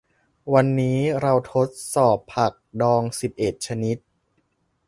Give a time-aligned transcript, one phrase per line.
[0.53, 3.97] วันนี้เราทดสอบผักดองสิบเอ็ดชนิด